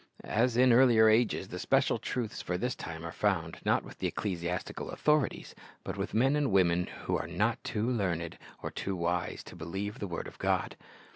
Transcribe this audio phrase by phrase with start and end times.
[0.23, 4.07] "'As in earlier ages, the special truths for this time are found, not wath the
[4.07, 9.43] ecclesiastical authorities, but with men and women who are not too learned or too wise
[9.43, 10.75] to believe the word of God.